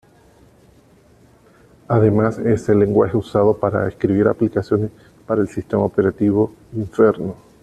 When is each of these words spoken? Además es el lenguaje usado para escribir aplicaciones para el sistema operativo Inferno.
Además 1.87 2.39
es 2.39 2.67
el 2.69 2.79
lenguaje 2.79 3.15
usado 3.17 3.57
para 3.59 3.87
escribir 3.87 4.27
aplicaciones 4.27 4.89
para 5.27 5.41
el 5.43 5.47
sistema 5.47 5.83
operativo 5.83 6.51
Inferno. 6.73 7.35